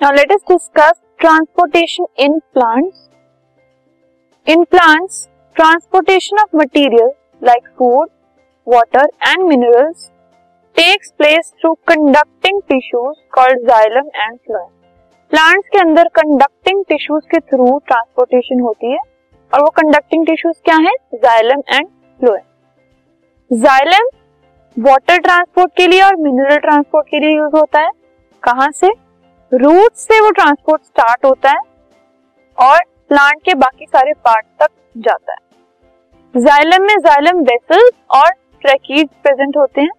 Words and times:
Now 0.00 0.12
let 0.12 0.30
us 0.30 0.42
discuss 0.42 0.92
transportation 1.18 2.06
in 2.16 2.40
plants. 2.54 3.08
In 4.46 4.64
plants, 4.66 5.28
transportation 5.56 6.38
of 6.38 6.52
material 6.52 7.16
like 7.42 7.64
food, 7.76 8.06
water 8.66 9.04
and 9.22 9.48
minerals 9.48 10.12
takes 10.76 11.10
place 11.12 11.52
through 11.60 11.78
conducting 11.84 12.60
tissues 12.70 13.16
called 13.32 13.66
xylem 13.68 14.10
and 14.24 14.40
phloem. 14.40 14.70
Plants 15.30 15.68
के 15.68 15.78
अंदर 15.78 16.08
conducting 16.16 16.84
tissues 16.88 17.22
के 17.30 17.38
through 17.40 17.66
transportation 17.86 18.60
होती 18.60 18.92
है 18.92 18.98
और 19.52 19.60
वो 19.62 19.68
conducting 19.78 20.24
tissues 20.26 20.54
क्या 20.64 20.76
है 20.86 20.92
xylem 21.24 21.62
and 21.72 21.86
phloem 22.20 23.58
xylem 23.62 24.08
water 24.76 25.18
transport 25.26 25.72
के 25.76 25.86
लिए 25.86 26.02
और 26.02 26.16
मिनरल 26.22 26.56
ट्रांसपोर्ट 26.58 27.08
के 27.10 27.20
लिए 27.20 27.36
यूज़ 27.36 27.56
होता 27.56 27.80
है 27.80 27.90
कहाँ 28.42 28.70
से 28.72 28.90
रूट 29.52 29.92
से 29.94 30.20
वो 30.20 30.30
ट्रांसपोर्ट 30.30 30.82
स्टार्ट 30.82 31.24
होता 31.24 31.50
है 31.50 31.60
और 32.58 32.78
प्लांट 33.08 33.40
के 33.44 33.54
बाकी 33.54 33.86
सारे 33.86 34.12
पार्ट 34.24 34.46
तक 34.60 34.70
जाता 34.96 35.32
है। 35.32 36.40
जाइलम 36.42 36.84
में 36.84 36.94
जाइलम 36.98 37.40
वेसल्स 37.42 37.90
और 38.16 38.30
ट्रैकीज 38.62 39.08
प्रेजेंट 39.22 39.56
होते 39.56 39.80
हैं। 39.80 39.90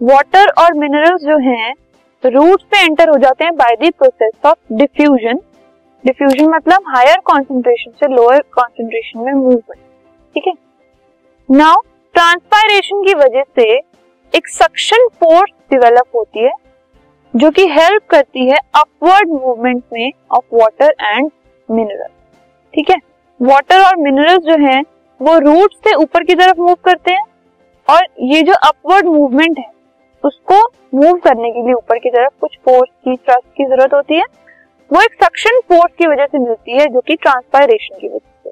वाटर 0.00 0.52
और 0.58 0.74
मिनरल्स 0.74 1.22
जो 1.22 1.38
हैं 1.40 1.74
रूट 2.24 2.62
पे 2.62 2.84
एंटर 2.84 3.08
हो 3.08 3.16
जाते 3.18 3.44
हैं 3.44 3.56
by 3.56 3.76
the 3.76 3.92
process 3.98 4.46
of 4.46 4.74
diffusion 4.74 5.40
diffusion 6.04 6.48
मतलब 6.50 6.84
हायर 6.88 7.20
कॉन्सेंट्रेशन 7.24 7.90
से 8.00 8.14
लोअर 8.14 8.40
कॉन्सेंट्रेशन 8.52 9.20
में 9.20 9.32
मूवमेंट 9.32 9.78
ठीक 10.34 10.46
है? 10.46 10.54
नाउ 11.48 11.80
ट्रांसपायरेशन 12.14 13.02
की 13.04 13.14
वजह 13.16 13.42
से 13.56 13.70
एक 14.32 14.48
सक्शन 14.48 15.08
फोर्स 15.20 15.52
डेवलप 15.70 16.16
होती 16.16 16.44
है। 16.44 16.52
जो 17.34 17.50
कि 17.50 17.66
हेल्प 17.70 18.02
करती 18.10 18.46
है 18.46 18.56
अपवर्ड 18.74 19.28
मूवमेंट 19.28 19.82
में 19.92 20.10
ऑफ़ 20.30 20.54
वाटर 20.54 20.94
एंड 21.00 21.30
मिनरल 21.68 22.08
ठीक 22.74 22.90
है? 22.90 22.96
वाटर 23.40 23.80
और 23.80 23.96
मिनरल्स 23.96 24.42
जो 24.44 24.56
हैं, 24.64 24.82
वो 25.20 25.38
रूट 25.38 25.72
से 25.74 25.94
ऊपर 25.94 26.24
की 26.24 26.34
तरफ़ 26.34 26.60
मूव 26.60 26.74
करते 26.74 27.12
हैं 27.12 27.22
और 27.88 28.06
ये 28.20 28.42
जो 28.42 28.54
अपवर्ड 28.68 29.06
मूवमेंट 29.06 29.58
है, 29.58 29.70
उसको 30.24 30.60
मूव 30.94 31.18
करने 31.18 31.50
के 31.50 31.62
लिए 31.62 31.72
ऊपर 31.72 31.98
की 31.98 32.10
तरफ़ 32.10 32.32
कुछ 32.40 32.56
फोर्स 32.64 32.90
की 33.04 33.16
थ्रस्ट 33.16 33.46
की 33.56 33.64
ज़रूरत 33.64 33.94
होती 33.94 34.14
है। 34.14 34.24
वो 34.90 35.02
एक 35.02 35.14
सक्शन 35.24 35.60
फोर्स 35.68 35.94
की 35.98 36.06
वजह 36.06 36.26
से 36.26 36.38
मिलती 36.38 36.72
है, 36.72 36.86
जो 36.86 37.00
कि 37.00 37.14
ट्रांसपायरेशन 37.14 37.98
की 38.00 38.08
वजह 38.08 38.18
से। 38.18 38.50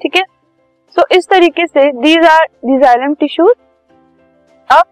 ठीक 0.00 0.16
है? 0.16 0.22
सो 0.96 1.04
इस 1.12 1.28
तरीके 1.28 1.66
से 1.66 1.90
दीज 1.92 2.26
आर 2.26 2.46
डिजाइलम 2.64 3.14
टिश्यूज 3.14 3.54
अब, 4.70 4.84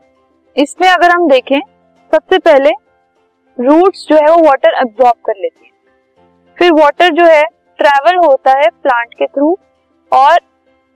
इसमें 0.56 0.88
अगर 0.88 1.10
हम 1.10 1.28
देखें, 1.28 1.60
सबसे 2.12 2.38
पहले 2.38 2.70
रूट्स 3.58 4.06
जो 4.08 4.16
है 4.16 4.30
वो 4.30 4.42
वाटर 4.42 4.74
एब्जॉर्ब 4.80 5.16
कर 5.26 5.34
लेती 5.36 5.64
है। 5.64 5.70
फिर 6.58 6.72
वाटर 6.72 7.08
जो 7.10 7.24
है 7.24 7.42
ट्रेवल 7.78 8.16
होता 8.18 8.58
है 8.58 8.68
प्लांट 8.72 9.14
के 9.14 9.26
थ्रू 9.26 9.56
और 10.12 10.38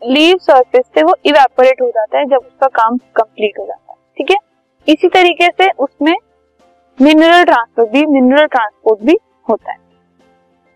लीव 0.03 0.37
सरफेस 0.39 0.85
से 0.87 1.03
वो 1.03 1.15
इवेपोरेट 1.27 1.81
हो 1.83 1.89
जाता 1.89 2.19
है 2.19 2.25
जब 2.25 2.37
उसका 2.37 2.67
काम 2.75 2.97
कंप्लीट 3.17 3.59
हो 3.59 3.67
जाता 3.67 3.93
है, 3.93 3.99
ठीक 4.19 4.31
है? 4.31 4.37
इसी 4.89 5.09
तरीके 5.09 5.47
से 5.53 5.71
उसमें 5.79 6.15
मिनरल 6.99 7.45
ट्रांसपोर्ट 7.45 7.91
भी 7.91 8.05
मिनरल 8.07 8.47
ट्रांसपोर्ट 8.47 9.01
भी 9.01 9.19
होता 9.49 9.73
है। 9.73 9.79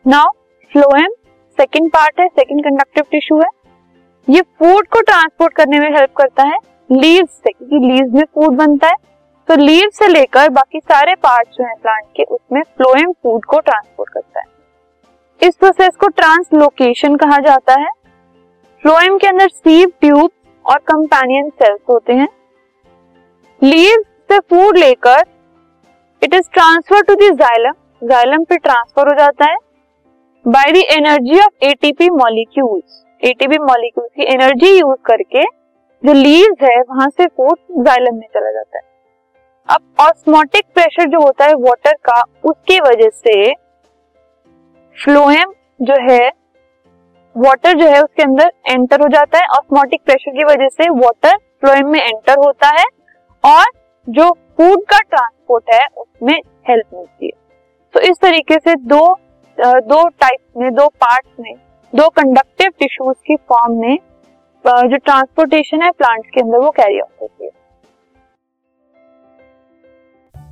नाउ 0.06 0.30
फ्लोएम 0.72 1.12
सेकेंड 1.58 1.90
पार्ट 1.90 2.20
है 2.20 2.26
सेकेंड 2.28 2.64
कंडक्टिव 2.64 3.04
टिश्यू 3.10 3.38
है। 3.38 3.48
ये 4.28 4.40
फ़ूड 4.40 4.86
को 4.86 5.00
ट्रांसपोर्ट 5.02 5.54
करने 5.54 5.80
में 5.80 5.90
हेल्प 5.90 6.12
करता 6.16 6.44
है 6.44 6.58
लीव 6.90 7.26
से, 7.26 7.50
क्योंकि 7.50 7.78
लीव 7.78 8.14
में 8.14 8.24
फ़ूड 8.24 8.56
बनता 8.56 8.88
है। 8.88 8.94
तो 9.50 9.54
लीव 9.56 9.88
से 9.92 10.06
लेकर 10.06 10.48
बाकी 10.48 10.78
सारे 10.78 11.14
पार्ट 11.14 11.48
जो 11.48 11.64
है 11.64 11.74
प्लांट 11.74 12.04
के, 12.16 12.22
उसमें 12.24 12.60
फ्लोएम 12.62 13.12
फ़ूड 13.12 13.44
को 13.44 13.58
ट्रांसपोर्ट 13.60 14.10
करता 14.12 14.40
है। 14.40 15.48
इस 15.48 15.56
प्रोसेस 15.56 15.96
को 15.96 16.08
ट्रांसलोकेशन 16.08 17.16
कहा 17.16 17.38
जाता 17.38 17.74
है। 17.80 17.88
फ्लोएम 18.82 19.16
के 19.18 19.26
अंदर 19.26 19.48
सीव 19.48 19.92
ट्यूब 20.00 20.30
और 20.64 20.78
कंपेनियन 20.78 21.48
सेल्स 21.52 21.80
होते 21.90 22.12
हैं। 22.12 22.28
लीव 23.62 24.04
से 24.28 24.38
फ़ूड 24.40 24.76
लेकर 24.76 25.24
it 26.22 26.34
is 26.34 26.48
transfer 26.52 27.02
to 27.02 27.14
xylem 27.14 27.74
xylem 28.02 28.44
पे 28.44 28.56
ट्रांसफ़र 28.58 29.08
हो 29.08 29.14
जाता 29.14 29.44
है। 29.44 29.56
By 30.44 30.72
the 30.72 30.84
energy 30.90 31.40
of 31.40 31.64
ATP 31.64 32.10
molecules 32.10 33.02
ATP 33.22 33.58
molecules 33.58 34.10
की 34.16 34.32
एनर्जी 34.34 34.70
यूज़ 34.78 35.00
करके 35.06 35.42
जो 35.42 36.12
लीव्स 36.12 36.62
है, 36.62 36.80
वहाँ 36.80 37.08
से 37.08 37.26
फ़ूड 37.26 37.84
जाइलम 37.84 38.14
में 38.14 38.26
चला 38.28 38.52
जाता 38.52 38.78
है। 38.78 38.88
अब 39.70 39.80
ऑस्मोटिक 40.00 40.64
प्रेशर 40.74 41.08
जो 41.08 41.20
होता 41.20 41.44
है 41.44 41.54
वाटर 41.56 41.92
का, 42.04 42.20
उसकी 42.44 42.78
वजह 42.80 43.08
से 43.08 43.52
फ्लोएम 44.96 45.52
जो 45.80 45.94
है 46.10 46.28
वाटर 47.36 47.78
जो 47.78 47.86
है 47.86 48.00
उसके 48.02 48.22
अंदर 48.22 48.50
एंटर 48.68 49.00
हो 49.00 49.08
जाता 49.08 49.38
है। 49.38 49.46
ऑस्मोटिक 49.48 50.00
प्रेशर 50.04 50.32
की 50.32 50.44
वजह 50.44 50.68
से 50.68 50.88
वाटर 50.90 51.36
फ्लोएम 51.36 51.88
में 51.88 52.00
एंटर 52.00 52.38
होता 52.38 52.68
है 52.78 52.84
और 53.44 53.64
जो 54.08 54.30
फ़ूड 54.30 54.82
का 54.84 54.98
ट्रांसपोर्ट 55.00 55.70
है, 55.72 55.86
उसमें 55.96 56.34
हेल्प 56.68 56.94
मिलती 56.94 57.26
है। 57.26 57.32
तो 57.94 58.00
इस 58.00 58.20
तरीके 58.22 58.58
से 58.58 58.74
दो 58.74 59.06
दो 59.58 60.06
टाइप 60.08 60.40
में, 60.56 60.72
दो 60.74 60.88
पार्ट 60.88 61.26
में, 61.40 61.54
दो 61.92 62.08
कंडक्टिव 62.10 62.70
टिश्यूज 62.78 63.16
की 63.26 63.36
फॉर्म 63.48 63.80
में 63.80 63.96
जो 64.64 64.96
ट्रांसपोर्टेशन 64.96 65.82
है 65.82 65.90
प्लांट्स 65.92 66.30
के 66.34 66.40
अंदर 66.40 66.58
वो 66.58 66.70
कैरी 66.72 66.98
आउट 67.00 67.22
होती 67.22 67.44
है। 67.44 67.50